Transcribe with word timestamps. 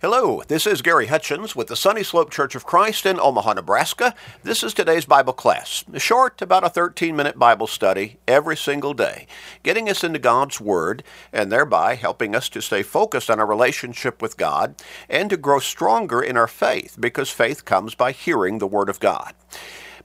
Hello, 0.00 0.44
this 0.46 0.64
is 0.64 0.80
Gary 0.80 1.08
Hutchins 1.08 1.56
with 1.56 1.66
the 1.66 1.74
Sunny 1.74 2.04
Slope 2.04 2.30
Church 2.30 2.54
of 2.54 2.64
Christ 2.64 3.04
in 3.04 3.18
Omaha, 3.18 3.54
Nebraska. 3.54 4.14
This 4.44 4.62
is 4.62 4.72
today's 4.72 5.06
Bible 5.06 5.32
class, 5.32 5.82
a 5.92 5.98
short, 5.98 6.40
about 6.40 6.62
a 6.62 6.68
13 6.70 7.16
minute 7.16 7.36
Bible 7.36 7.66
study 7.66 8.18
every 8.28 8.56
single 8.56 8.94
day, 8.94 9.26
getting 9.64 9.90
us 9.90 10.04
into 10.04 10.20
God's 10.20 10.60
Word 10.60 11.02
and 11.32 11.50
thereby 11.50 11.96
helping 11.96 12.36
us 12.36 12.48
to 12.50 12.62
stay 12.62 12.84
focused 12.84 13.28
on 13.28 13.40
our 13.40 13.46
relationship 13.46 14.22
with 14.22 14.36
God 14.36 14.76
and 15.08 15.28
to 15.30 15.36
grow 15.36 15.58
stronger 15.58 16.22
in 16.22 16.36
our 16.36 16.46
faith 16.46 16.96
because 17.00 17.30
faith 17.30 17.64
comes 17.64 17.96
by 17.96 18.12
hearing 18.12 18.58
the 18.58 18.68
Word 18.68 18.88
of 18.88 19.00
God. 19.00 19.34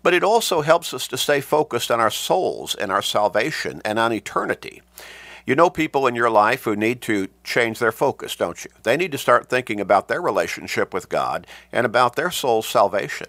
But 0.01 0.15
it 0.15 0.23
also 0.23 0.61
helps 0.61 0.91
us 0.95 1.07
to 1.09 1.19
stay 1.19 1.39
focused 1.39 1.91
on 1.91 1.99
our 1.99 2.09
souls 2.09 2.73
and 2.73 2.91
our 2.91 3.03
salvation 3.03 3.79
and 3.85 3.99
on 3.99 4.11
eternity. 4.11 4.81
You 5.45 5.55
know 5.55 5.69
people 5.69 6.07
in 6.07 6.15
your 6.15 6.29
life 6.29 6.63
who 6.63 6.73
need 6.73 7.01
to 7.01 7.27
change 7.43 7.79
their 7.79 7.91
focus, 7.91 8.33
don't 8.35 8.63
you? 8.63 8.71
They 8.83 8.95
need 8.95 9.11
to 9.11 9.17
start 9.17 9.49
thinking 9.49 9.81
about 9.81 10.07
their 10.07 10.21
relationship 10.21 10.93
with 10.93 11.09
God 11.09 11.45
and 11.69 11.85
about 11.85 12.15
their 12.15 12.31
soul's 12.31 12.65
salvation. 12.65 13.27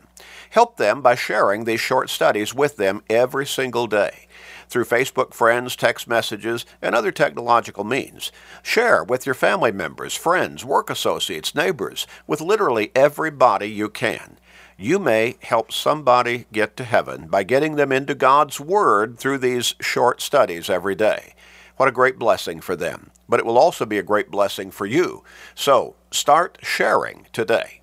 Help 0.50 0.76
them 0.76 1.02
by 1.02 1.16
sharing 1.16 1.64
these 1.64 1.80
short 1.80 2.08
studies 2.08 2.54
with 2.54 2.76
them 2.76 3.02
every 3.10 3.44
single 3.44 3.88
day 3.88 4.28
through 4.68 4.84
Facebook 4.84 5.34
friends, 5.34 5.74
text 5.74 6.06
messages, 6.06 6.64
and 6.80 6.94
other 6.94 7.10
technological 7.10 7.82
means. 7.82 8.30
Share 8.62 9.02
with 9.02 9.26
your 9.26 9.34
family 9.34 9.72
members, 9.72 10.14
friends, 10.14 10.64
work 10.64 10.90
associates, 10.90 11.52
neighbors, 11.54 12.06
with 12.28 12.40
literally 12.40 12.92
everybody 12.94 13.66
you 13.66 13.88
can. 13.88 14.38
You 14.76 15.00
may 15.00 15.36
help 15.42 15.72
somebody 15.72 16.46
get 16.52 16.76
to 16.76 16.84
heaven 16.84 17.26
by 17.26 17.42
getting 17.42 17.74
them 17.74 17.90
into 17.90 18.14
God's 18.14 18.60
Word 18.60 19.18
through 19.18 19.38
these 19.38 19.74
short 19.80 20.20
studies 20.20 20.70
every 20.70 20.94
day. 20.94 21.34
What 21.76 21.88
a 21.88 21.92
great 21.92 22.18
blessing 22.18 22.60
for 22.60 22.76
them. 22.76 23.10
But 23.28 23.40
it 23.40 23.46
will 23.46 23.58
also 23.58 23.86
be 23.86 23.98
a 23.98 24.02
great 24.02 24.30
blessing 24.30 24.70
for 24.70 24.86
you. 24.86 25.24
So 25.54 25.96
start 26.10 26.58
sharing 26.62 27.26
today. 27.32 27.80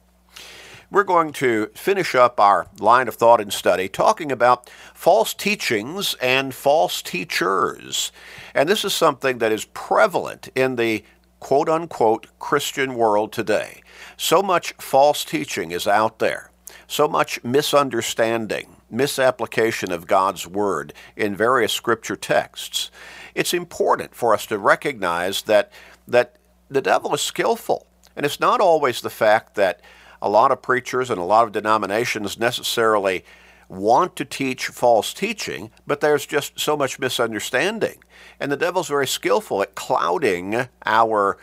We're 0.91 1.03
going 1.03 1.31
to 1.33 1.67
finish 1.73 2.15
up 2.15 2.37
our 2.37 2.67
line 2.79 3.07
of 3.07 3.15
thought 3.15 3.39
and 3.39 3.53
study 3.53 3.87
talking 3.87 4.29
about 4.29 4.69
false 4.93 5.33
teachings 5.33 6.15
and 6.21 6.53
false 6.53 7.01
teachers. 7.01 8.11
And 8.53 8.67
this 8.67 8.83
is 8.83 8.93
something 8.93 9.37
that 9.37 9.53
is 9.53 9.65
prevalent 9.65 10.49
in 10.53 10.75
the 10.75 11.05
quote 11.39 11.69
unquote 11.69 12.27
Christian 12.39 12.95
world 12.95 13.31
today. 13.31 13.81
So 14.17 14.43
much 14.43 14.73
false 14.79 15.23
teaching 15.23 15.71
is 15.71 15.87
out 15.87 16.19
there, 16.19 16.50
so 16.91 17.07
much 17.07 17.43
misunderstanding, 17.43 18.75
misapplication 18.89 19.91
of 19.91 20.07
God's 20.07 20.45
Word 20.45 20.93
in 21.15 21.35
various 21.35 21.71
scripture 21.73 22.15
texts 22.15 22.91
it's 23.35 23.53
important 23.53 24.15
for 24.15 24.33
us 24.33 24.45
to 24.47 24.57
recognize 24.57 25.43
that 25.43 25.71
that 26.07 26.35
the 26.69 26.81
devil 26.81 27.13
is 27.13 27.21
skillful. 27.21 27.87
And 28.15 28.25
it's 28.25 28.39
not 28.39 28.59
always 28.59 29.01
the 29.01 29.09
fact 29.09 29.55
that 29.55 29.81
a 30.21 30.29
lot 30.29 30.51
of 30.51 30.61
preachers 30.61 31.09
and 31.09 31.19
a 31.19 31.23
lot 31.23 31.45
of 31.45 31.51
denominations 31.51 32.39
necessarily 32.39 33.23
want 33.67 34.15
to 34.17 34.25
teach 34.25 34.67
false 34.67 35.13
teaching, 35.13 35.71
but 35.87 36.01
there's 36.01 36.25
just 36.25 36.59
so 36.59 36.75
much 36.75 36.99
misunderstanding. 36.99 38.03
And 38.39 38.51
the 38.51 38.57
devil's 38.57 38.89
very 38.89 39.07
skillful 39.07 39.61
at 39.61 39.75
clouding 39.75 40.67
our 40.85 41.37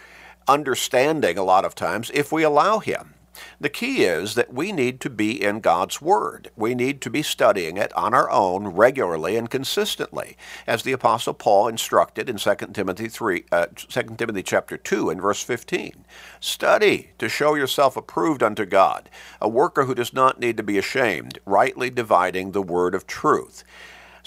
understanding 0.47 1.39
a 1.39 1.43
lot 1.43 1.65
of 1.65 1.75
times 1.75 2.11
if 2.13 2.31
we 2.31 2.43
allow 2.43 2.79
him. 2.79 3.15
The 3.61 3.69
key 3.69 4.05
is 4.05 4.35
that 4.35 4.53
we 4.53 4.73
need 4.73 5.01
to 5.01 5.11
be 5.11 5.43
in 5.43 5.61
God's 5.61 6.01
Word. 6.01 6.51
We 6.57 6.75
need 6.75 7.01
to 7.03 7.11
be 7.11 7.23
studying 7.23 7.77
it 7.77 7.93
on 7.97 8.15
our 8.15 8.31
own 8.31 8.69
regularly 8.69 9.37
and 9.37 9.51
consistently, 9.51 10.37
as 10.67 10.83
the 10.83 10.93
Apostle 10.93 11.35
Paul 11.35 11.69
instructed 11.69 12.29
in 12.29 12.37
2 12.37 12.55
Timothy 12.73 13.09
3, 13.09 13.45
uh, 13.53 13.67
2 13.75 14.03
Timothy 14.17 14.43
chapter 14.43 14.77
2 14.77 15.11
and 15.11 15.21
verse 15.21 15.43
15. 15.43 16.05
Study 16.41 17.11
to 17.19 17.29
show 17.29 17.55
yourself 17.55 17.97
approved 17.97 18.43
unto 18.43 18.65
God, 18.65 19.11
a 19.41 19.49
worker 19.49 19.85
who 19.85 19.95
does 19.95 20.13
not 20.13 20.41
need 20.41 20.57
to 20.57 20.63
be 20.63 20.79
ashamed, 20.79 21.39
rightly 21.47 21.91
dividing 21.91 22.53
the 22.53 22.63
word 22.63 22.95
of 22.95 23.07
truth. 23.07 23.65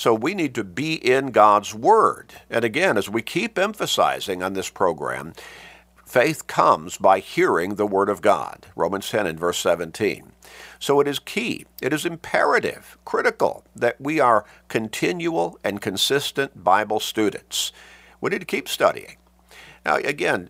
So 0.01 0.15
we 0.15 0.33
need 0.33 0.55
to 0.55 0.63
be 0.63 0.95
in 0.95 1.27
God's 1.27 1.75
Word. 1.75 2.33
And 2.49 2.65
again, 2.65 2.97
as 2.97 3.07
we 3.07 3.21
keep 3.21 3.59
emphasizing 3.59 4.41
on 4.41 4.53
this 4.53 4.67
program, 4.67 5.33
Faith 6.11 6.45
comes 6.45 6.97
by 6.97 7.19
hearing 7.19 7.75
the 7.75 7.87
Word 7.87 8.09
of 8.09 8.21
God. 8.21 8.67
Romans 8.75 9.09
10 9.09 9.27
and 9.27 9.39
verse 9.39 9.57
17. 9.59 10.33
So 10.77 10.99
it 10.99 11.07
is 11.07 11.19
key, 11.19 11.65
it 11.81 11.93
is 11.93 12.05
imperative, 12.05 12.97
critical 13.05 13.63
that 13.73 13.95
we 13.97 14.19
are 14.19 14.43
continual 14.67 15.57
and 15.63 15.79
consistent 15.79 16.65
Bible 16.65 16.99
students. 16.99 17.71
We 18.19 18.31
need 18.31 18.39
to 18.39 18.45
keep 18.45 18.67
studying. 18.67 19.15
Now, 19.85 19.95
again, 19.95 20.49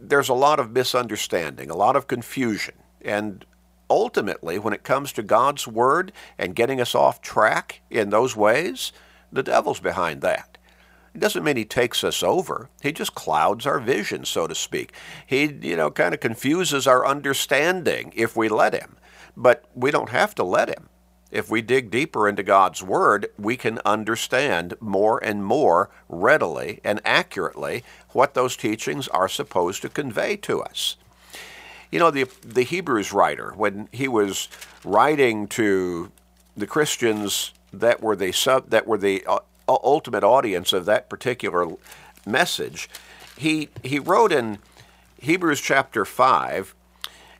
there's 0.00 0.30
a 0.30 0.32
lot 0.32 0.58
of 0.58 0.70
misunderstanding, 0.70 1.68
a 1.68 1.76
lot 1.76 1.96
of 1.96 2.06
confusion, 2.06 2.76
and 3.02 3.44
ultimately, 3.90 4.58
when 4.58 4.72
it 4.72 4.84
comes 4.84 5.12
to 5.12 5.22
God's 5.22 5.68
Word 5.68 6.12
and 6.38 6.56
getting 6.56 6.80
us 6.80 6.94
off 6.94 7.20
track 7.20 7.82
in 7.90 8.08
those 8.08 8.34
ways, 8.34 8.90
the 9.30 9.42
devil's 9.42 9.80
behind 9.80 10.22
that. 10.22 10.53
It 11.14 11.20
doesn't 11.20 11.44
mean 11.44 11.56
he 11.56 11.64
takes 11.64 12.02
us 12.02 12.22
over. 12.22 12.68
He 12.82 12.90
just 12.90 13.14
clouds 13.14 13.66
our 13.66 13.78
vision, 13.78 14.24
so 14.24 14.48
to 14.48 14.54
speak. 14.54 14.92
He, 15.24 15.44
you 15.44 15.76
know, 15.76 15.90
kind 15.90 16.12
of 16.12 16.20
confuses 16.20 16.86
our 16.86 17.06
understanding 17.06 18.12
if 18.16 18.36
we 18.36 18.48
let 18.48 18.74
him. 18.74 18.96
But 19.36 19.64
we 19.74 19.90
don't 19.90 20.10
have 20.10 20.34
to 20.36 20.44
let 20.44 20.68
him. 20.68 20.88
If 21.30 21.50
we 21.50 21.62
dig 21.62 21.90
deeper 21.90 22.28
into 22.28 22.42
God's 22.42 22.82
Word, 22.82 23.26
we 23.38 23.56
can 23.56 23.80
understand 23.84 24.74
more 24.80 25.22
and 25.22 25.44
more 25.44 25.90
readily 26.08 26.80
and 26.84 27.00
accurately 27.04 27.82
what 28.10 28.34
those 28.34 28.56
teachings 28.56 29.08
are 29.08 29.28
supposed 29.28 29.82
to 29.82 29.88
convey 29.88 30.36
to 30.38 30.62
us. 30.62 30.96
You 31.90 31.98
know, 31.98 32.10
the, 32.10 32.28
the 32.44 32.62
Hebrews 32.62 33.12
writer, 33.12 33.52
when 33.56 33.88
he 33.92 34.08
was 34.08 34.48
writing 34.84 35.46
to 35.48 36.10
the 36.56 36.66
Christians 36.66 37.52
that 37.72 38.00
were 38.00 38.16
the 38.16 38.32
sub, 38.32 38.70
that 38.70 38.86
were 38.86 38.98
the 38.98 39.24
uh, 39.26 39.40
ultimate 39.68 40.24
audience 40.24 40.72
of 40.72 40.84
that 40.86 41.08
particular 41.08 41.68
message. 42.26 42.88
He, 43.36 43.68
he 43.82 43.98
wrote 43.98 44.32
in 44.32 44.58
Hebrews 45.18 45.60
chapter 45.60 46.04
5, 46.04 46.74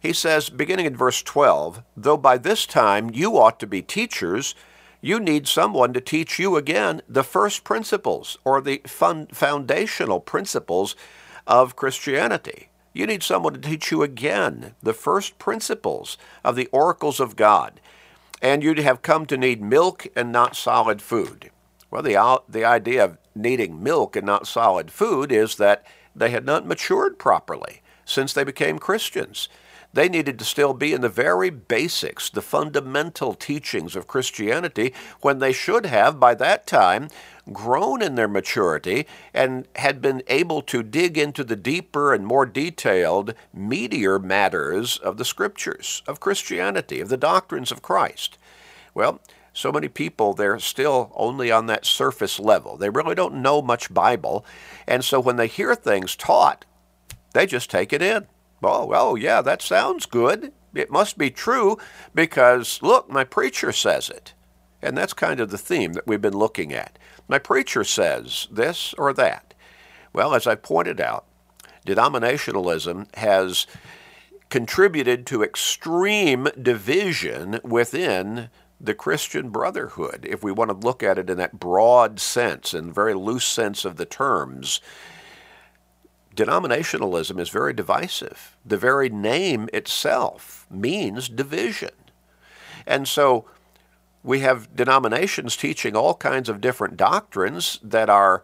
he 0.00 0.12
says, 0.12 0.50
beginning 0.50 0.86
in 0.86 0.96
verse 0.96 1.22
12, 1.22 1.82
though 1.96 2.16
by 2.16 2.36
this 2.36 2.66
time 2.66 3.10
you 3.12 3.38
ought 3.38 3.58
to 3.60 3.66
be 3.66 3.80
teachers, 3.82 4.54
you 5.00 5.20
need 5.20 5.46
someone 5.46 5.92
to 5.92 6.00
teach 6.00 6.38
you 6.38 6.56
again 6.56 7.02
the 7.08 7.22
first 7.22 7.62
principles 7.62 8.38
or 8.44 8.60
the 8.60 8.80
foundational 8.86 10.20
principles 10.20 10.96
of 11.46 11.76
Christianity. 11.76 12.68
You 12.94 13.06
need 13.06 13.22
someone 13.22 13.54
to 13.54 13.60
teach 13.60 13.90
you 13.90 14.02
again 14.02 14.74
the 14.82 14.94
first 14.94 15.38
principles 15.38 16.16
of 16.44 16.56
the 16.56 16.68
oracles 16.68 17.20
of 17.20 17.36
God. 17.36 17.80
And 18.40 18.62
you'd 18.62 18.78
have 18.78 19.02
come 19.02 19.26
to 19.26 19.36
need 19.36 19.60
milk 19.60 20.06
and 20.14 20.30
not 20.30 20.56
solid 20.56 21.02
food. 21.02 21.50
Well, 21.94 22.03
the, 22.03 22.43
the 22.49 22.65
idea 22.65 23.05
of 23.05 23.19
needing 23.37 23.81
milk 23.81 24.16
and 24.16 24.27
not 24.27 24.49
solid 24.49 24.91
food 24.91 25.31
is 25.31 25.55
that 25.59 25.87
they 26.12 26.31
had 26.31 26.44
not 26.44 26.66
matured 26.66 27.21
properly 27.21 27.82
since 28.05 28.32
they 28.32 28.43
became 28.43 28.81
Christians. 28.81 29.49
They 29.93 30.09
needed 30.09 30.37
to 30.41 30.44
still 30.44 30.75
be 30.75 30.93
in 30.93 31.03
the 31.03 31.09
very 31.09 31.50
basics, 31.50 32.28
the 32.28 32.43
fundamental 32.43 33.32
teachings 33.32 33.94
of 33.94 34.09
Christianity, 34.09 34.93
when 35.21 35.38
they 35.38 35.53
should 35.53 35.87
have, 35.87 36.19
by 36.19 36.34
that 36.34 36.66
time, 36.66 37.10
grown 37.53 38.03
in 38.03 38.16
their 38.16 38.26
maturity 38.26 39.06
and 39.32 39.69
had 39.76 40.03
been 40.03 40.25
able 40.26 40.62
to 40.62 40.82
dig 40.82 41.16
into 41.16 41.44
the 41.44 41.55
deeper 41.55 42.12
and 42.12 42.26
more 42.26 42.44
detailed, 42.44 43.34
meatier 43.56 44.21
matters 44.21 44.99
of 44.99 45.16
the 45.16 45.25
Scriptures, 45.25 46.03
of 46.09 46.19
Christianity, 46.19 47.00
of 47.00 47.09
the 47.09 47.16
doctrines 47.16 47.71
of 47.71 47.82
Christ. 47.82 48.37
Well, 48.94 49.21
so 49.54 49.70
many 49.70 49.88
people, 49.88 50.34
they're 50.34 50.59
still 50.59 51.12
only 51.15 51.50
on 51.50 51.66
that 51.66 51.87
surface 51.87 52.41
level. 52.41 52.76
They 52.76 52.91
really 52.91 53.15
don't 53.15 53.41
know 53.41 53.62
much 53.62 53.94
Bible. 53.94 54.44
And 54.87 55.04
so 55.04 55.20
when 55.20 55.37
they 55.37 55.47
hear 55.47 55.76
things 55.76 56.16
taught, 56.16 56.65
they 57.32 57.47
just 57.47 57.70
take 57.70 57.93
it 57.93 58.03
in. 58.03 58.26
Oh, 58.62 58.84
well, 58.84 59.16
yeah, 59.16 59.41
that 59.43 59.62
sounds 59.62 60.06
good. 60.06 60.53
It 60.75 60.90
must 60.90 61.17
be 61.17 61.31
true 61.31 61.78
because, 62.14 62.81
look, 62.82 63.08
my 63.08 63.23
preacher 63.23 63.70
says 63.70 64.11
it. 64.11 64.34
And 64.82 64.99
that's 64.99 65.12
kind 65.12 65.38
of 65.38 65.50
the 65.50 65.58
theme 65.58 65.93
that 65.93 66.06
we've 66.06 66.20
been 66.20 66.37
looking 66.37 66.73
at. 66.73 66.99
My 67.28 67.38
preacher 67.38 67.84
says 67.84 68.49
this 68.50 68.93
or 68.99 69.12
that. 69.14 69.55
Well, 70.12 70.34
as 70.34 70.49
I 70.49 70.56
pointed 70.56 71.00
out, 71.00 71.26
denominationalism 71.87 73.14
has 73.17 73.67
contributed 74.50 75.26
to 75.26 75.43
extreme 75.43 76.49
division 76.61 77.61
within 77.62 78.50
the 78.81 78.94
Christian 78.94 79.50
brotherhood, 79.50 80.26
if 80.29 80.43
we 80.43 80.53
want 80.53 80.71
to 80.71 80.87
look 80.87 81.03
at 81.03 81.19
it 81.19 81.31
in 81.31 81.37
that 81.38 81.59
broad 81.59 82.21
sense 82.21 82.75
and 82.75 82.94
very 82.94 83.15
loose 83.15 83.47
sense 83.47 83.85
of 83.85 83.97
the 83.97 84.05
terms, 84.05 84.81
denominationalism 86.35 87.38
is 87.38 87.49
very 87.49 87.73
divisive. 87.73 88.56
The 88.65 88.76
very 88.76 89.09
name 89.09 89.69
itself 89.73 90.67
means 90.71 91.29
division. 91.29 91.91
And 92.87 93.06
so 93.09 93.47
we 94.23 94.41
have 94.41 94.75
denominations 94.75 95.56
teaching 95.56 95.94
all 95.94 96.15
kinds 96.15 96.49
of 96.49 96.61
different 96.61 96.97
doctrines 96.97 97.79
that 97.82 98.11
are 98.11 98.43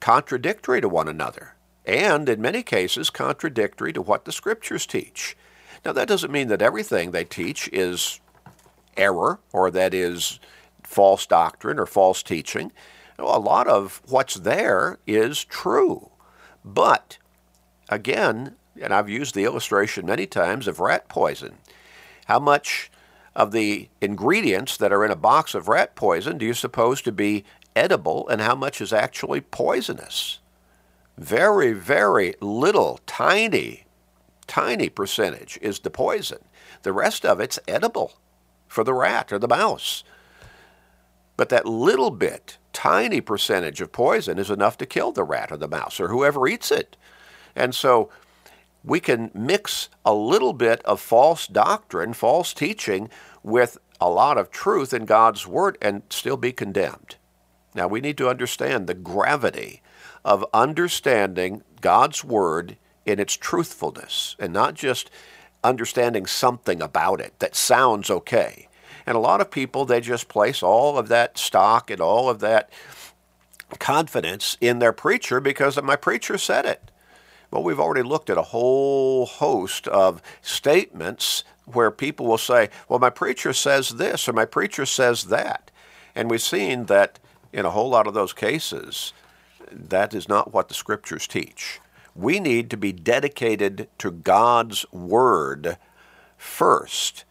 contradictory 0.00 0.80
to 0.80 0.88
one 0.88 1.08
another, 1.08 1.54
and 1.84 2.28
in 2.28 2.40
many 2.40 2.62
cases 2.62 3.10
contradictory 3.10 3.92
to 3.92 4.02
what 4.02 4.24
the 4.24 4.32
scriptures 4.32 4.86
teach. 4.86 5.36
Now, 5.84 5.92
that 5.92 6.08
doesn't 6.08 6.32
mean 6.32 6.48
that 6.48 6.62
everything 6.62 7.10
they 7.10 7.24
teach 7.24 7.68
is 7.72 8.20
error 8.96 9.40
or 9.52 9.70
that 9.70 9.94
is 9.94 10.38
false 10.82 11.26
doctrine 11.26 11.78
or 11.78 11.86
false 11.86 12.22
teaching. 12.22 12.72
A 13.18 13.38
lot 13.38 13.68
of 13.68 14.02
what's 14.08 14.34
there 14.34 14.98
is 15.06 15.44
true. 15.44 16.10
But, 16.64 17.18
again, 17.88 18.56
and 18.80 18.92
I've 18.92 19.08
used 19.08 19.34
the 19.34 19.44
illustration 19.44 20.06
many 20.06 20.26
times 20.26 20.66
of 20.66 20.80
rat 20.80 21.08
poison. 21.08 21.58
How 22.26 22.38
much 22.38 22.90
of 23.34 23.52
the 23.52 23.88
ingredients 24.00 24.76
that 24.76 24.92
are 24.92 25.04
in 25.04 25.10
a 25.10 25.16
box 25.16 25.54
of 25.54 25.68
rat 25.68 25.94
poison 25.94 26.38
do 26.38 26.46
you 26.46 26.54
suppose 26.54 27.00
to 27.02 27.12
be 27.12 27.44
edible 27.76 28.28
and 28.28 28.40
how 28.40 28.54
much 28.54 28.80
is 28.80 28.92
actually 28.92 29.40
poisonous? 29.40 30.40
Very, 31.16 31.72
very 31.72 32.34
little, 32.40 33.00
tiny, 33.06 33.84
tiny 34.46 34.88
percentage 34.88 35.58
is 35.60 35.80
the 35.80 35.90
poison. 35.90 36.38
The 36.82 36.92
rest 36.92 37.26
of 37.26 37.40
it's 37.40 37.58
edible 37.68 38.14
for 38.70 38.84
the 38.84 38.94
rat 38.94 39.32
or 39.32 39.38
the 39.38 39.48
mouse. 39.48 40.04
But 41.36 41.48
that 41.48 41.66
little 41.66 42.12
bit, 42.12 42.56
tiny 42.72 43.20
percentage 43.20 43.80
of 43.80 43.90
poison 43.90 44.38
is 44.38 44.48
enough 44.48 44.78
to 44.78 44.86
kill 44.86 45.10
the 45.10 45.24
rat 45.24 45.50
or 45.50 45.56
the 45.56 45.68
mouse 45.68 45.98
or 45.98 46.08
whoever 46.08 46.46
eats 46.46 46.70
it. 46.70 46.96
And 47.56 47.74
so 47.74 48.10
we 48.84 49.00
can 49.00 49.32
mix 49.34 49.88
a 50.04 50.14
little 50.14 50.52
bit 50.52 50.82
of 50.84 51.00
false 51.00 51.48
doctrine, 51.48 52.14
false 52.14 52.54
teaching, 52.54 53.10
with 53.42 53.76
a 54.00 54.08
lot 54.08 54.38
of 54.38 54.52
truth 54.52 54.94
in 54.94 55.04
God's 55.04 55.46
Word 55.48 55.76
and 55.82 56.02
still 56.08 56.36
be 56.36 56.52
condemned. 56.52 57.16
Now, 57.74 57.88
we 57.88 58.00
need 58.00 58.16
to 58.18 58.30
understand 58.30 58.86
the 58.86 58.94
gravity 58.94 59.82
of 60.24 60.46
understanding 60.54 61.62
God's 61.80 62.22
Word 62.22 62.76
in 63.04 63.18
its 63.18 63.36
truthfulness 63.36 64.36
and 64.38 64.52
not 64.52 64.74
just 64.74 65.10
understanding 65.62 66.26
something 66.26 66.80
about 66.80 67.20
it 67.20 67.38
that 67.38 67.56
sounds 67.56 68.10
okay. 68.10 68.68
And 69.06 69.16
a 69.16 69.20
lot 69.20 69.40
of 69.40 69.50
people, 69.50 69.84
they 69.84 70.00
just 70.00 70.28
place 70.28 70.62
all 70.62 70.98
of 70.98 71.08
that 71.08 71.38
stock 71.38 71.90
and 71.90 72.00
all 72.00 72.28
of 72.28 72.40
that 72.40 72.70
confidence 73.78 74.56
in 74.60 74.78
their 74.78 74.92
preacher 74.92 75.40
because 75.40 75.80
my 75.82 75.96
preacher 75.96 76.38
said 76.38 76.66
it. 76.66 76.90
Well, 77.50 77.62
we've 77.62 77.80
already 77.80 78.02
looked 78.02 78.30
at 78.30 78.38
a 78.38 78.42
whole 78.42 79.26
host 79.26 79.88
of 79.88 80.22
statements 80.40 81.42
where 81.64 81.90
people 81.90 82.26
will 82.26 82.38
say, 82.38 82.70
well, 82.88 82.98
my 82.98 83.10
preacher 83.10 83.52
says 83.52 83.90
this 83.90 84.28
or 84.28 84.32
my 84.32 84.44
preacher 84.44 84.86
says 84.86 85.24
that. 85.24 85.70
And 86.14 86.30
we've 86.30 86.42
seen 86.42 86.86
that 86.86 87.18
in 87.52 87.64
a 87.64 87.70
whole 87.70 87.88
lot 87.88 88.06
of 88.06 88.14
those 88.14 88.32
cases, 88.32 89.12
that 89.70 90.14
is 90.14 90.28
not 90.28 90.52
what 90.52 90.68
the 90.68 90.74
scriptures 90.74 91.26
teach. 91.26 91.80
We 92.14 92.40
need 92.40 92.70
to 92.70 92.76
be 92.76 92.92
dedicated 92.92 93.88
to 93.98 94.10
God's 94.10 94.90
word 94.92 95.78
first, 96.36 97.24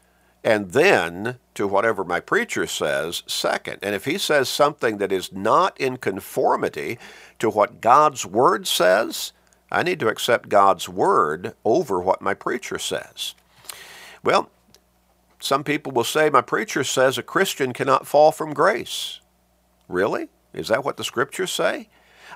and 0.44 0.72
then 0.72 1.38
to 1.56 1.68
whatever 1.68 2.04
my 2.04 2.20
preacher 2.20 2.66
says 2.66 3.24
second. 3.28 3.80
And 3.82 3.94
if 3.94 4.06
he 4.06 4.18
says 4.18 4.48
something 4.48 4.98
that 4.98 5.12
is 5.12 5.34
not 5.34 5.80
in 5.80 5.98
conformity 5.98 6.98
to 7.40 7.50
what 7.50 7.82
God's 7.82 8.26
word 8.26 8.68
says, 8.68 9.34
I 9.72 9.84
need 9.84 10.00
to 10.00 10.08
accept 10.08 10.50
God's 10.50 10.88
word 10.88 11.54
over 11.66 12.00
what 12.00 12.22
my 12.22 12.34
preacher 12.34 12.80
says. 12.80 13.36
Well, 14.24 14.50
some 15.40 15.64
people 15.64 15.92
will 15.92 16.04
say, 16.04 16.30
My 16.30 16.42
preacher 16.42 16.84
says 16.84 17.18
a 17.18 17.24
Christian 17.24 17.74
cannot 17.74 18.08
fall 18.08 18.32
from 18.32 18.54
grace. 18.54 19.20
Really? 19.88 20.30
Is 20.54 20.68
that 20.68 20.84
what 20.84 20.98
the 20.98 21.04
scriptures 21.04 21.52
say? 21.52 21.90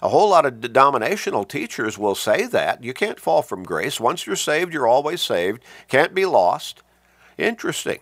A 0.04 0.10
whole 0.10 0.32
lot 0.32 0.46
of 0.46 0.60
denominational 0.60 1.46
teachers 1.46 1.98
will 1.98 2.14
say 2.14 2.46
that. 2.48 2.84
You 2.84 2.94
can't 2.94 3.22
fall 3.22 3.42
from 3.42 3.64
grace. 3.64 4.02
Once 4.02 4.28
you're 4.28 4.36
saved, 4.36 4.74
you're 4.74 4.86
always 4.86 5.22
saved. 5.22 5.64
Can't 5.88 6.14
be 6.14 6.26
lost. 6.26 6.84
Interesting. 7.38 8.00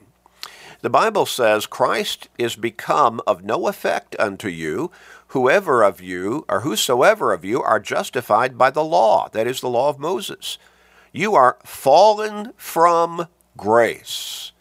The 0.82 0.90
Bible 0.90 1.28
says 1.28 1.68
Christ 1.68 2.28
is 2.40 2.56
become 2.56 3.22
of 3.28 3.44
no 3.44 3.68
effect 3.68 4.16
unto 4.18 4.48
you, 4.48 4.90
whoever 5.28 5.84
of 5.84 6.02
you, 6.02 6.44
or 6.50 6.62
whosoever 6.62 7.34
of 7.34 7.46
you, 7.46 7.62
are 7.62 7.80
justified 7.80 8.58
by 8.58 8.72
the 8.72 8.84
law, 8.84 9.30
that 9.34 9.46
is 9.46 9.62
the 9.62 9.70
law 9.70 9.90
of 9.90 10.00
Moses. 10.00 10.58
You 11.12 11.36
are 11.36 11.60
fallen 11.64 12.54
from 12.58 13.28
grace. 13.56 14.54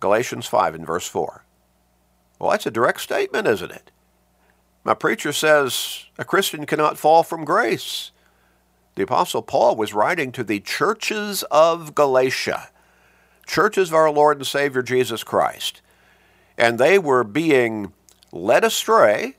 Galatians 0.00 0.46
5 0.46 0.76
and 0.76 0.86
verse 0.86 1.06
4. 1.06 1.44
Well, 2.38 2.52
that's 2.52 2.64
a 2.64 2.70
direct 2.70 3.02
statement, 3.02 3.46
isn't 3.46 3.70
it? 3.70 3.90
My 4.90 4.94
preacher 4.94 5.32
says 5.32 6.06
a 6.18 6.24
Christian 6.24 6.66
cannot 6.66 6.98
fall 6.98 7.22
from 7.22 7.44
grace. 7.44 8.10
The 8.96 9.04
Apostle 9.04 9.40
Paul 9.40 9.76
was 9.76 9.94
writing 9.94 10.32
to 10.32 10.42
the 10.42 10.58
churches 10.58 11.44
of 11.44 11.94
Galatia 11.94 12.70
churches 13.46 13.90
of 13.90 13.94
our 13.94 14.10
Lord 14.10 14.38
and 14.38 14.46
Savior 14.48 14.82
Jesus 14.82 15.22
Christ. 15.22 15.80
And 16.58 16.76
they 16.76 16.98
were 16.98 17.22
being 17.22 17.92
led 18.32 18.64
astray 18.64 19.36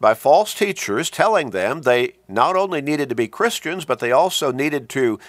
by 0.00 0.14
false 0.14 0.54
teachers 0.54 1.08
telling 1.08 1.50
them 1.50 1.82
they 1.82 2.14
not 2.26 2.56
only 2.56 2.82
needed 2.82 3.08
to 3.10 3.14
be 3.14 3.28
Christians, 3.28 3.84
but 3.84 4.00
they 4.00 4.10
also 4.10 4.50
needed 4.50 4.88
to 4.88 5.20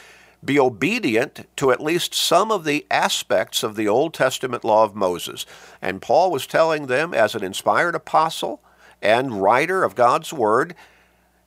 be 0.43 0.59
obedient 0.59 1.47
to 1.57 1.69
at 1.69 1.79
least 1.79 2.15
some 2.15 2.49
of 2.51 2.63
the 2.63 2.87
aspects 2.89 3.61
of 3.61 3.75
the 3.75 3.87
Old 3.87 4.15
Testament 4.15 4.63
law 4.63 4.83
of 4.83 4.95
Moses. 4.95 5.45
And 5.83 6.01
Paul 6.01 6.31
was 6.31 6.47
telling 6.47 6.87
them, 6.87 7.13
as 7.13 7.35
an 7.35 7.43
inspired 7.43 7.93
apostle 7.93 8.59
and 9.01 9.41
writer 9.41 9.83
of 9.83 9.95
God's 9.95 10.31
Word, 10.31 10.75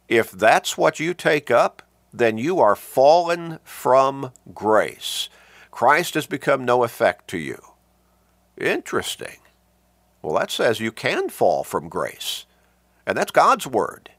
if 0.08 0.30
that's 0.30 0.76
what 0.76 1.00
you 1.00 1.14
take 1.14 1.50
up, 1.50 1.82
then 2.12 2.38
you 2.38 2.60
are 2.60 2.76
fallen 2.76 3.58
from 3.64 4.30
grace. 4.52 5.28
Christ 5.70 6.14
has 6.14 6.26
become 6.26 6.64
no 6.64 6.84
effect 6.84 7.28
to 7.28 7.38
you. 7.38 7.60
Interesting. 8.56 9.38
Well, 10.22 10.36
that 10.36 10.50
says 10.50 10.80
you 10.80 10.92
can 10.92 11.28
fall 11.28 11.64
from 11.64 11.88
grace. 11.88 12.46
And 13.06 13.18
that's 13.18 13.32
God's 13.32 13.66
word. 13.66 14.10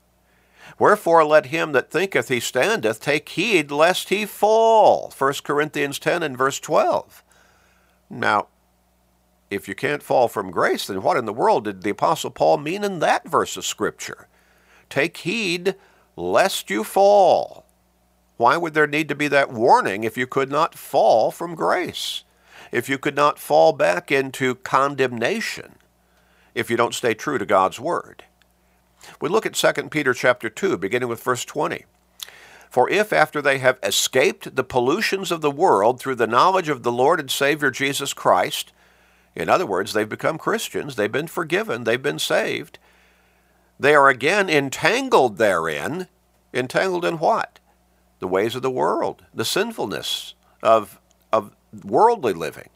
Wherefore 0.78 1.24
let 1.24 1.48
him 1.48 1.72
that 1.72 1.90
thinketh 1.90 2.28
he 2.28 2.40
standeth 2.40 3.00
take 3.00 3.30
heed 3.30 3.72
lest 3.72 4.10
he 4.10 4.26
fall. 4.26 5.14
1 5.18 5.34
Corinthians 5.44 5.98
10 5.98 6.22
and 6.22 6.38
verse 6.38 6.60
12. 6.60 7.24
Now, 8.10 8.48
if 9.50 9.68
you 9.68 9.76
can't 9.76 10.04
fall 10.04 10.28
from 10.28 10.52
grace, 10.52 10.88
then 10.88 11.02
what 11.02 11.18
in 11.18 11.26
the 11.26 11.34
world 11.34 11.66
did 11.66 11.84
the 11.84 11.92
Apostle 11.92 12.32
Paul 12.32 12.58
mean 12.58 12.84
in 12.84 13.00
that 13.00 13.28
verse 13.28 13.58
of 13.58 13.66
Scripture? 13.66 14.28
Take 14.90 15.18
heed 15.18 15.76
lest 16.16 16.70
you 16.70 16.84
fall. 16.84 17.66
Why 18.38 18.58
would 18.58 18.74
there 18.74 18.88
need 18.88 19.08
to 19.10 19.16
be 19.16 19.28
that 19.30 19.52
warning 19.52 20.04
if 20.04 20.18
you 20.18 20.28
could 20.28 20.50
not 20.50 20.76
fall 20.76 21.32
from 21.32 21.56
grace? 21.56 22.24
If 22.72 22.90
you 22.90 22.98
could 22.98 23.16
not 23.16 23.40
fall 23.40 23.72
back 23.72 24.12
into 24.12 24.56
condemnation 24.56 25.76
if 26.54 26.70
you 26.70 26.78
don't 26.78 26.96
stay 26.96 27.14
true 27.14 27.38
to 27.38 27.46
God's 27.46 27.80
word? 27.80 28.26
We 29.22 29.30
look 29.30 29.46
at 29.46 29.54
2 29.54 29.90
Peter 29.90 30.14
chapter 30.14 30.50
2 30.50 30.78
beginning 30.78 31.08
with 31.08 31.24
verse 31.24 31.46
20. 31.46 31.86
For 32.70 32.90
if 32.90 33.14
after 33.14 33.42
they 33.42 33.60
have 33.60 33.80
escaped 33.84 34.56
the 34.56 34.64
pollutions 34.64 35.32
of 35.32 35.42
the 35.42 35.52
world 35.52 36.00
through 36.00 36.16
the 36.16 36.28
knowledge 36.28 36.68
of 36.68 36.84
the 36.84 36.92
Lord 36.92 37.20
and 37.20 37.32
Savior 37.32 37.72
Jesus 37.72 38.14
Christ, 38.14 38.74
in 39.36 39.50
other 39.50 39.66
words, 39.66 39.94
they've 39.94 40.08
become 40.08 40.38
Christians, 40.38 40.96
they've 40.96 41.12
been 41.12 41.28
forgiven, 41.28 41.84
they've 41.84 42.02
been 42.02 42.20
saved, 42.20 42.80
they 43.80 43.94
are 43.94 44.10
again 44.10 44.50
entangled 44.50 45.38
therein. 45.38 46.08
Entangled 46.54 47.04
in 47.04 47.20
what? 47.20 47.60
the 48.20 48.28
ways 48.28 48.56
of 48.56 48.62
the 48.62 48.72
world, 48.72 49.24
the 49.34 49.46
sinfulness 49.46 50.34
of, 50.64 51.00
of 51.32 51.56
worldly 51.84 52.34
living. 52.34 52.70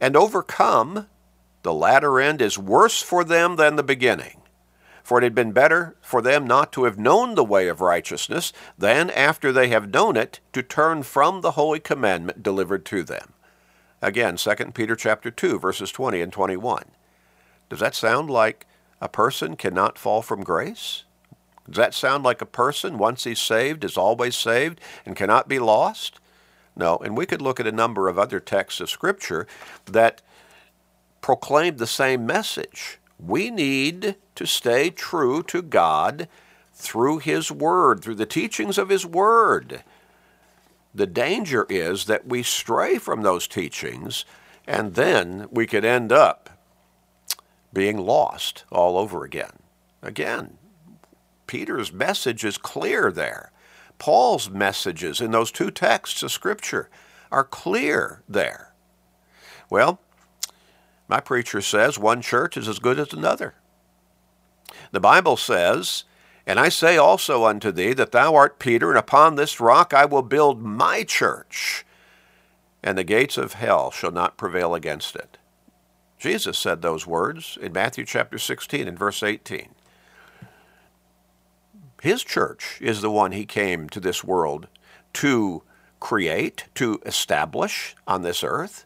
And 0.00 0.16
overcome, 0.16 1.08
the 1.62 1.72
latter 1.72 2.20
end 2.20 2.42
is 2.42 2.58
worse 2.58 3.02
for 3.02 3.24
them 3.24 3.56
than 3.56 3.76
the 3.76 3.82
beginning. 3.82 4.40
For 5.02 5.18
it 5.18 5.24
had 5.24 5.34
been 5.34 5.52
better 5.52 5.96
for 6.00 6.22
them 6.22 6.46
not 6.46 6.72
to 6.72 6.84
have 6.84 6.98
known 6.98 7.34
the 7.34 7.44
way 7.44 7.66
of 7.66 7.80
righteousness 7.80 8.52
than 8.78 9.10
after 9.10 9.50
they 9.50 9.68
have 9.68 9.92
known 9.92 10.16
it 10.16 10.40
to 10.52 10.62
turn 10.62 11.02
from 11.02 11.40
the 11.40 11.52
holy 11.52 11.80
commandment 11.80 12.42
delivered 12.42 12.84
to 12.86 13.02
them. 13.02 13.31
Again, 14.02 14.36
2 14.36 14.54
Peter 14.74 14.96
chapter 14.96 15.30
2 15.30 15.60
verses 15.60 15.92
20 15.92 16.20
and 16.20 16.32
21. 16.32 16.86
Does 17.70 17.78
that 17.78 17.94
sound 17.94 18.28
like 18.28 18.66
a 19.00 19.08
person 19.08 19.54
cannot 19.54 19.96
fall 19.96 20.22
from 20.22 20.42
grace? 20.42 21.04
Does 21.68 21.76
that 21.76 21.94
sound 21.94 22.24
like 22.24 22.42
a 22.42 22.46
person, 22.46 22.98
once 22.98 23.22
he's 23.22 23.40
saved, 23.40 23.84
is 23.84 23.96
always 23.96 24.34
saved 24.34 24.80
and 25.06 25.14
cannot 25.14 25.48
be 25.48 25.60
lost? 25.60 26.18
No, 26.74 26.96
and 26.98 27.16
we 27.16 27.26
could 27.26 27.40
look 27.40 27.60
at 27.60 27.66
a 27.66 27.72
number 27.72 28.08
of 28.08 28.18
other 28.18 28.40
texts 28.40 28.80
of 28.80 28.90
Scripture 28.90 29.46
that 29.86 30.20
proclaim 31.20 31.76
the 31.76 31.86
same 31.86 32.26
message. 32.26 32.98
We 33.24 33.50
need 33.50 34.16
to 34.34 34.46
stay 34.46 34.90
true 34.90 35.44
to 35.44 35.62
God 35.62 36.28
through 36.74 37.18
His 37.18 37.52
Word, 37.52 38.02
through 38.02 38.16
the 38.16 38.26
teachings 38.26 38.78
of 38.78 38.88
His 38.88 39.06
Word. 39.06 39.84
The 40.94 41.06
danger 41.06 41.66
is 41.68 42.04
that 42.06 42.26
we 42.26 42.42
stray 42.42 42.98
from 42.98 43.22
those 43.22 43.48
teachings 43.48 44.24
and 44.66 44.94
then 44.94 45.48
we 45.50 45.66
could 45.66 45.84
end 45.84 46.12
up 46.12 46.50
being 47.72 47.98
lost 47.98 48.64
all 48.70 48.98
over 48.98 49.24
again. 49.24 49.52
Again, 50.02 50.58
Peter's 51.46 51.92
message 51.92 52.44
is 52.44 52.58
clear 52.58 53.10
there. 53.10 53.50
Paul's 53.98 54.50
messages 54.50 55.20
in 55.20 55.30
those 55.30 55.50
two 55.50 55.70
texts 55.70 56.22
of 56.22 56.32
Scripture 56.32 56.90
are 57.30 57.44
clear 57.44 58.22
there. 58.28 58.72
Well, 59.70 60.00
my 61.08 61.20
preacher 61.20 61.60
says 61.60 61.98
one 61.98 62.20
church 62.20 62.56
is 62.56 62.68
as 62.68 62.78
good 62.78 62.98
as 62.98 63.12
another. 63.12 63.54
The 64.92 65.00
Bible 65.00 65.36
says, 65.36 66.04
And 66.46 66.58
I 66.58 66.68
say 66.68 66.96
also 66.96 67.44
unto 67.44 67.70
thee 67.70 67.92
that 67.94 68.12
thou 68.12 68.34
art 68.34 68.58
Peter, 68.58 68.90
and 68.90 68.98
upon 68.98 69.34
this 69.34 69.60
rock 69.60 69.94
I 69.94 70.04
will 70.04 70.22
build 70.22 70.62
my 70.62 71.04
church, 71.04 71.84
and 72.82 72.98
the 72.98 73.04
gates 73.04 73.36
of 73.36 73.54
hell 73.54 73.90
shall 73.90 74.10
not 74.10 74.36
prevail 74.36 74.74
against 74.74 75.14
it. 75.14 75.38
Jesus 76.18 76.58
said 76.58 76.82
those 76.82 77.06
words 77.06 77.58
in 77.60 77.72
Matthew 77.72 78.04
chapter 78.04 78.38
16 78.38 78.86
and 78.88 78.98
verse 78.98 79.22
18. 79.22 79.68
His 82.00 82.24
church 82.24 82.78
is 82.80 83.00
the 83.00 83.10
one 83.10 83.32
he 83.32 83.46
came 83.46 83.88
to 83.90 84.00
this 84.00 84.24
world 84.24 84.66
to 85.14 85.62
create, 86.00 86.64
to 86.74 87.00
establish 87.06 87.94
on 88.08 88.22
this 88.22 88.42
earth. 88.42 88.84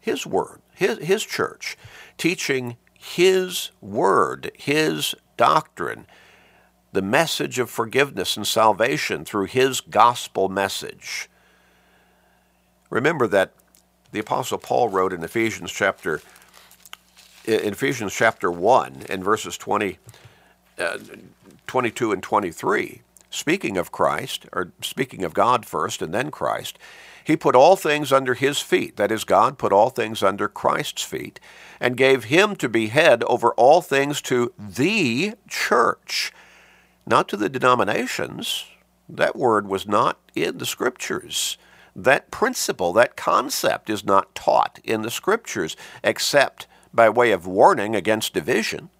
His 0.00 0.26
word 0.26 0.60
his, 0.74 0.98
his 0.98 1.24
church, 1.24 1.76
teaching 2.18 2.76
his 2.92 3.70
word, 3.80 4.50
his 4.54 5.14
doctrine, 5.36 6.06
the 6.94 7.02
message 7.02 7.58
of 7.58 7.68
forgiveness 7.68 8.36
and 8.36 8.46
salvation 8.46 9.24
through 9.24 9.46
his 9.46 9.80
gospel 9.80 10.48
message. 10.48 11.28
Remember 12.88 13.26
that 13.26 13.52
the 14.12 14.20
apostle 14.20 14.58
Paul 14.58 14.88
wrote 14.88 15.12
in 15.12 15.22
Ephesians 15.22 15.72
chapter 15.72 16.22
in 17.44 17.72
Ephesians 17.72 18.14
chapter 18.14 18.50
1 18.50 19.02
in 19.10 19.22
verses 19.22 19.58
20 19.58 19.98
uh, 20.78 20.98
22 21.66 22.12
and 22.12 22.22
23 22.22 23.02
speaking 23.28 23.76
of 23.76 23.92
Christ 23.92 24.46
or 24.52 24.72
speaking 24.80 25.24
of 25.24 25.34
God 25.34 25.66
first 25.66 26.00
and 26.00 26.14
then 26.14 26.30
Christ 26.30 26.78
he 27.24 27.36
put 27.36 27.56
all 27.56 27.74
things 27.74 28.12
under 28.12 28.34
his 28.34 28.60
feet, 28.60 28.98
that 28.98 29.10
is, 29.10 29.24
God 29.24 29.56
put 29.56 29.72
all 29.72 29.88
things 29.88 30.22
under 30.22 30.46
Christ's 30.46 31.02
feet, 31.02 31.40
and 31.80 31.96
gave 31.96 32.24
him 32.24 32.54
to 32.56 32.68
be 32.68 32.88
head 32.88 33.24
over 33.24 33.52
all 33.54 33.80
things 33.80 34.20
to 34.22 34.52
the 34.58 35.32
church, 35.48 36.32
not 37.06 37.28
to 37.28 37.36
the 37.36 37.48
denominations. 37.48 38.64
That 39.08 39.36
word 39.36 39.68
was 39.68 39.86
not 39.86 40.18
in 40.34 40.58
the 40.58 40.66
scriptures. 40.66 41.58
That 41.94 42.30
principle, 42.30 42.92
that 42.94 43.16
concept 43.16 43.88
is 43.88 44.04
not 44.04 44.34
taught 44.34 44.80
in 44.82 45.02
the 45.02 45.10
scriptures, 45.10 45.76
except 46.02 46.66
by 46.92 47.08
way 47.08 47.30
of 47.30 47.46
warning 47.46 47.94
against 47.94 48.34
division. 48.34 48.90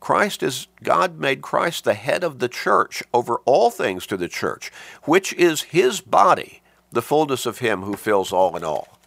Christ 0.00 0.42
is, 0.42 0.66
God 0.82 1.18
made 1.18 1.42
Christ 1.42 1.84
the 1.84 1.94
head 1.94 2.24
of 2.24 2.38
the 2.38 2.48
church 2.48 3.02
over 3.12 3.36
all 3.44 3.70
things 3.70 4.06
to 4.06 4.16
the 4.16 4.28
church, 4.28 4.72
which 5.04 5.32
is 5.34 5.62
his 5.62 6.00
body, 6.00 6.62
the 6.90 7.02
fullness 7.02 7.46
of 7.46 7.58
him 7.58 7.82
who 7.82 7.96
fills 7.96 8.32
all 8.32 8.56
in 8.56 8.64
all. 8.64 8.98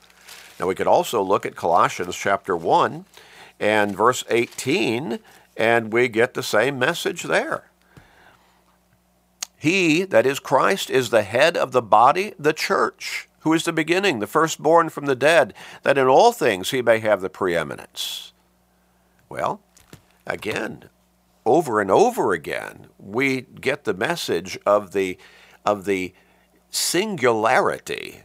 Now 0.59 0.67
we 0.67 0.75
could 0.75 0.87
also 0.87 1.21
look 1.21 1.45
at 1.45 1.55
Colossians 1.55 2.15
chapter 2.15 2.55
1 2.55 3.05
and 3.59 3.95
verse 3.95 4.23
18, 4.29 5.19
and 5.55 5.93
we 5.93 6.07
get 6.07 6.33
the 6.33 6.43
same 6.43 6.79
message 6.79 7.23
there. 7.23 7.69
He, 9.57 10.03
that 10.03 10.25
is 10.25 10.39
Christ, 10.39 10.89
is 10.89 11.09
the 11.09 11.23
head 11.23 11.55
of 11.55 11.71
the 11.71 11.81
body, 11.81 12.33
the 12.37 12.53
church, 12.53 13.29
who 13.39 13.53
is 13.53 13.63
the 13.63 13.71
beginning, 13.71 14.19
the 14.19 14.27
firstborn 14.27 14.89
from 14.89 15.05
the 15.05 15.15
dead, 15.15 15.53
that 15.83 15.97
in 15.97 16.07
all 16.07 16.31
things 16.31 16.71
he 16.71 16.81
may 16.81 16.99
have 16.99 17.21
the 17.21 17.29
preeminence. 17.29 18.33
Well, 19.29 19.61
again, 20.27 20.89
over 21.45 21.79
and 21.79 21.89
over 21.89 22.33
again, 22.33 22.87
we 22.97 23.41
get 23.41 23.83
the 23.83 23.93
message 23.93 24.57
of 24.65 24.91
the, 24.91 25.17
of 25.65 25.85
the 25.85 26.13
singularity 26.69 28.23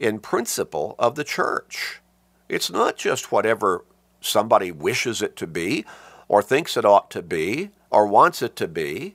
in 0.00 0.18
principle 0.18 0.94
of 0.98 1.14
the 1.14 1.24
church. 1.24 2.00
It's 2.48 2.70
not 2.70 2.96
just 2.96 3.30
whatever 3.30 3.84
somebody 4.20 4.70
wishes 4.70 5.22
it 5.22 5.36
to 5.36 5.46
be, 5.46 5.84
or 6.28 6.42
thinks 6.42 6.76
it 6.76 6.84
ought 6.84 7.10
to 7.10 7.22
be, 7.22 7.70
or 7.90 8.06
wants 8.06 8.42
it 8.42 8.56
to 8.56 8.68
be. 8.68 9.14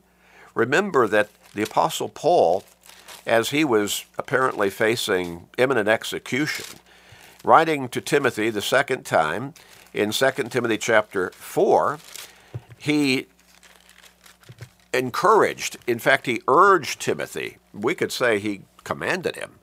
Remember 0.56 1.08
that 1.08 1.30
the 1.54 1.64
Apostle 1.64 2.10
Paul, 2.10 2.64
as 3.26 3.50
he 3.50 3.64
was 3.64 4.06
apparently 4.18 4.70
facing 4.70 5.48
imminent 5.58 5.88
execution, 5.88 6.80
writing 7.44 7.90
to 7.90 8.02
Timothy 8.02 8.50
the 8.50 8.62
second 8.62 9.06
time, 9.06 9.54
in 9.94 10.12
2 10.12 10.32
Timothy 10.50 10.78
chapter 10.78 11.30
4, 11.36 12.00
he 12.78 13.28
encouraged, 14.94 15.78
in 15.88 16.00
fact, 16.00 16.26
he 16.26 16.42
urged 16.48 17.00
Timothy. 17.00 17.58
We 17.74 17.96
could 17.96 18.12
say 18.12 18.40
he 18.40 18.62
commanded 18.84 19.36
him. 19.36 19.60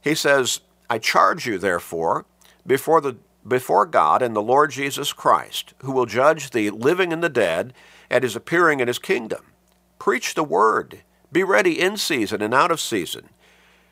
He 0.00 0.14
says, 0.14 0.60
I 0.88 0.98
charge 0.98 1.46
you, 1.46 1.58
therefore, 1.58 2.26
before, 2.66 3.00
the, 3.00 3.16
before 3.46 3.86
God 3.86 4.22
and 4.22 4.34
the 4.34 4.42
Lord 4.42 4.70
Jesus 4.70 5.12
Christ, 5.12 5.74
who 5.78 5.92
will 5.92 6.06
judge 6.06 6.50
the 6.50 6.70
living 6.70 7.12
and 7.12 7.22
the 7.22 7.28
dead 7.28 7.74
at 8.10 8.22
his 8.22 8.36
appearing 8.36 8.80
in 8.80 8.88
his 8.88 8.98
kingdom. 8.98 9.52
Preach 9.98 10.34
the 10.34 10.44
word. 10.44 11.02
Be 11.30 11.42
ready 11.42 11.80
in 11.80 11.96
season 11.96 12.40
and 12.42 12.54
out 12.54 12.70
of 12.70 12.80
season. 12.80 13.30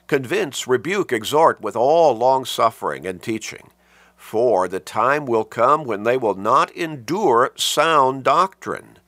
Convince, 0.07 0.67
rebuke, 0.67 1.13
exhort 1.13 1.61
with 1.61 1.77
all 1.77 2.17
long 2.17 2.45
suffering 2.45 3.07
and 3.07 3.23
teaching. 3.23 3.71
For 4.17 4.69
the 4.69 4.81
time 4.81 5.27
will 5.27 5.45
come 5.45 5.85
when 5.85 6.05
they 6.05 6.17
will 6.17 6.35
not 6.35 6.71
endure 6.73 7.53
sound 7.57 8.23
doctrine, 8.23 8.99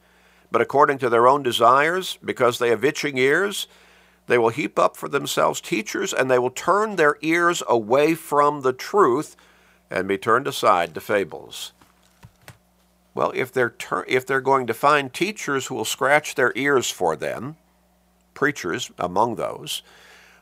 but 0.51 0.61
according 0.61 0.99
to 0.99 1.09
their 1.09 1.29
own 1.29 1.43
desires, 1.43 2.19
because 2.25 2.59
they 2.59 2.71
have 2.71 2.85
itching 2.85 3.19
ears, 3.19 3.69
they 4.27 4.39
will 4.39 4.49
heap 4.49 4.79
up 4.79 4.97
for 4.97 5.09
themselves 5.09 5.61
teachers, 5.61 6.13
and 6.13 6.31
they 6.31 6.39
will 6.39 6.51
turn 6.51 6.97
their 6.97 7.17
ears 7.21 7.63
away 7.69 8.15
from 8.15 8.63
the 8.63 8.73
truth 8.73 9.37
and 9.91 10.09
be 10.09 10.19
turned 10.19 10.47
aside 10.47 10.95
to 10.95 11.01
fables. 11.01 11.73
Well, 13.15 13.33
if 13.35 13.53
they're, 13.53 13.71
ter- 13.71 14.05
if 14.09 14.27
they're 14.27 14.41
going 14.41 14.67
to 14.67 14.75
find 14.75 15.13
teachers 15.13 15.67
who 15.67 15.77
will 15.77 15.85
scratch 15.85 16.35
their 16.35 16.53
ears 16.57 16.91
for 16.91 17.15
them, 17.15 17.57
preachers 18.35 18.91
among 18.99 19.37
those, 19.37 19.83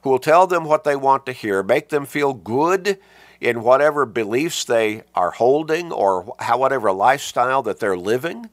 who 0.02 0.10
will 0.10 0.18
tell 0.18 0.46
them 0.46 0.64
what 0.64 0.84
they 0.84 0.96
want 0.96 1.26
to 1.26 1.32
hear, 1.32 1.62
make 1.62 1.90
them 1.90 2.06
feel 2.06 2.32
good 2.32 2.98
in 3.40 3.62
whatever 3.62 4.06
beliefs 4.06 4.64
they 4.64 5.02
are 5.14 5.32
holding 5.32 5.92
or 5.92 6.34
how, 6.38 6.58
whatever 6.58 6.92
lifestyle 6.92 7.62
that 7.62 7.80
they're 7.80 7.96
living, 7.96 8.48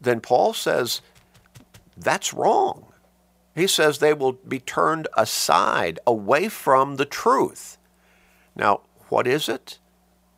then 0.00 0.20
Paul 0.20 0.52
says 0.52 1.00
that's 1.96 2.32
wrong. 2.32 2.86
He 3.54 3.66
says 3.66 3.98
they 3.98 4.14
will 4.14 4.32
be 4.32 4.60
turned 4.60 5.08
aside, 5.16 5.98
away 6.06 6.48
from 6.48 6.96
the 6.96 7.04
truth. 7.04 7.78
Now, 8.56 8.82
what 9.12 9.26
is 9.26 9.46
it 9.46 9.78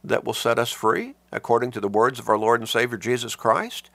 that 0.03 0.25
will 0.25 0.35
set 0.35 0.59
us 0.59 0.73
free, 0.73 1.15
according 1.31 1.71
to 1.71 1.79
the 1.79 1.87
words 1.87 2.19
of 2.19 2.29
our 2.29 2.37
Lord 2.37 2.59
and 2.59 2.69
Savior 2.69 2.99
Jesus 2.99 3.37
Christ? 3.37 3.89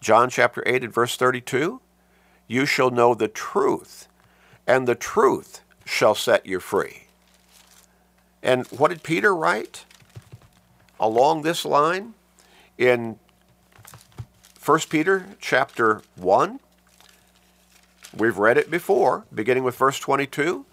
John 0.00 0.30
chapter 0.30 0.64
8 0.66 0.82
and 0.82 0.92
verse 0.92 1.14
32 1.16 1.80
You 2.48 2.66
shall 2.66 2.90
know 2.90 3.14
the 3.14 3.28
truth, 3.28 4.08
and 4.66 4.88
the 4.88 4.96
truth 4.96 5.60
shall 5.84 6.16
set 6.16 6.44
you 6.44 6.58
free. 6.58 7.04
And 8.42 8.66
what 8.66 8.88
did 8.88 9.04
Peter 9.04 9.32
write 9.32 9.84
along 10.98 11.42
this 11.42 11.64
line 11.64 12.14
in 12.76 13.20
1 14.64 14.78
Peter 14.90 15.26
chapter 15.40 16.02
1? 16.16 16.58
We've 18.12 18.38
read 18.38 18.58
it 18.58 18.72
before, 18.72 19.24
beginning 19.32 19.62
with 19.62 19.76
verse 19.76 20.00
22. 20.00 20.66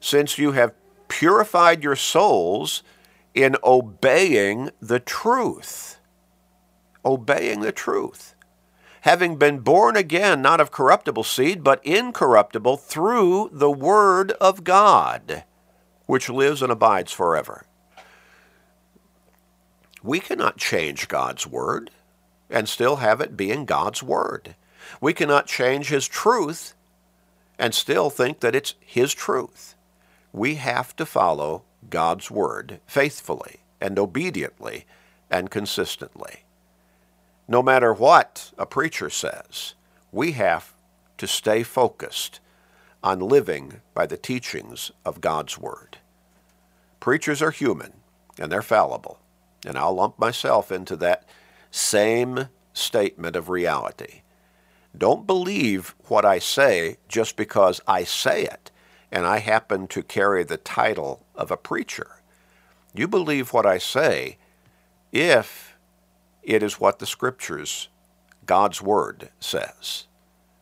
Since 0.00 0.38
you 0.38 0.52
have 0.52 0.72
purified 1.18 1.82
your 1.82 1.96
souls 1.96 2.84
in 3.34 3.56
obeying 3.64 4.70
the 4.80 5.00
truth. 5.00 5.98
Obeying 7.04 7.60
the 7.60 7.72
truth. 7.72 8.36
Having 9.00 9.34
been 9.34 9.58
born 9.58 9.96
again, 9.96 10.40
not 10.40 10.60
of 10.60 10.70
corruptible 10.70 11.24
seed, 11.24 11.64
but 11.64 11.84
incorruptible, 11.84 12.76
through 12.76 13.50
the 13.52 13.70
Word 13.70 14.30
of 14.40 14.62
God 14.62 15.42
which 16.06 16.30
lives 16.30 16.62
and 16.62 16.70
abides 16.70 17.10
forever. 17.10 17.64
We 20.04 20.20
cannot 20.20 20.56
change 20.56 21.08
God's 21.08 21.48
Word 21.48 21.90
and 22.48 22.68
still 22.68 22.96
have 22.96 23.20
it 23.20 23.36
being 23.36 23.64
God's 23.64 24.04
Word. 24.04 24.54
We 25.00 25.14
cannot 25.14 25.48
change 25.48 25.88
His 25.88 26.06
truth 26.06 26.74
and 27.58 27.74
still 27.74 28.08
think 28.08 28.38
that 28.38 28.54
it's 28.54 28.76
His 28.78 29.12
truth. 29.12 29.74
We 30.32 30.56
have 30.56 30.94
to 30.96 31.06
follow 31.06 31.64
God's 31.88 32.30
Word 32.30 32.80
faithfully 32.86 33.60
and 33.80 33.98
obediently 33.98 34.84
and 35.30 35.50
consistently. 35.50 36.44
No 37.46 37.62
matter 37.62 37.94
what 37.94 38.52
a 38.58 38.66
preacher 38.66 39.08
says, 39.08 39.74
we 40.12 40.32
have 40.32 40.74
to 41.16 41.26
stay 41.26 41.62
focused 41.62 42.40
on 43.02 43.20
living 43.20 43.80
by 43.94 44.06
the 44.06 44.16
teachings 44.16 44.90
of 45.04 45.20
God's 45.20 45.58
Word. 45.58 45.98
Preachers 47.00 47.40
are 47.40 47.50
human 47.50 47.92
and 48.38 48.52
they're 48.52 48.62
fallible, 48.62 49.18
and 49.64 49.78
I'll 49.78 49.94
lump 49.94 50.18
myself 50.18 50.70
into 50.70 50.96
that 50.96 51.24
same 51.70 52.48
statement 52.72 53.36
of 53.36 53.48
reality. 53.48 54.22
Don't 54.96 55.26
believe 55.26 55.94
what 56.06 56.24
I 56.24 56.38
say 56.38 56.98
just 57.08 57.36
because 57.36 57.80
I 57.86 58.04
say 58.04 58.44
it 58.44 58.70
and 59.10 59.26
I 59.26 59.38
happen 59.38 59.86
to 59.88 60.02
carry 60.02 60.44
the 60.44 60.56
title 60.56 61.24
of 61.34 61.50
a 61.50 61.56
preacher. 61.56 62.22
You 62.94 63.08
believe 63.08 63.52
what 63.52 63.66
I 63.66 63.78
say 63.78 64.38
if 65.12 65.76
it 66.42 66.62
is 66.62 66.80
what 66.80 66.98
the 66.98 67.06
Scriptures, 67.06 67.88
God's 68.46 68.82
Word, 68.82 69.30
says. 69.40 70.04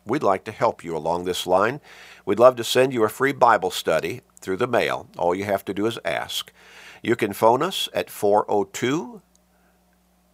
We'd 0.05 0.23
like 0.23 0.45
to 0.45 0.53
help 0.53 0.85
you 0.85 0.97
along 0.97 1.25
this 1.25 1.47
line. 1.47 1.81
We'd 2.25 2.39
love 2.39 2.57
to 2.57 2.65
send 2.65 2.93
you 2.93 3.05
a 3.05 3.09
free 3.09 3.33
Bible 3.33 3.71
study 3.71 4.21
through 4.39 4.59
the 4.59 4.69
mail. 4.69 5.09
All 5.19 5.35
you 5.35 5.45
have 5.45 5.65
to 5.65 5.75
do 5.75 5.87
is 5.87 5.99
ask. 6.05 6.53
You 7.03 7.17
can 7.17 7.33
phone 7.33 7.63
us 7.63 7.89
at 7.93 8.11
402 8.11 9.23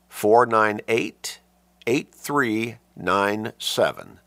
498 0.09 1.41
8397, 1.87 4.21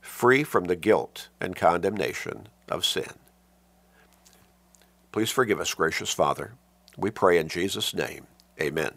free 0.00 0.44
from 0.44 0.64
the 0.64 0.76
guilt 0.76 1.28
and 1.40 1.54
condemnation 1.54 2.48
of 2.68 2.84
sin. 2.84 3.12
Please 5.12 5.30
forgive 5.30 5.60
us, 5.60 5.74
gracious 5.74 6.12
Father. 6.12 6.54
We 6.96 7.10
pray 7.10 7.38
in 7.38 7.48
Jesus' 7.48 7.94
name. 7.94 8.26
Amen. 8.60 8.92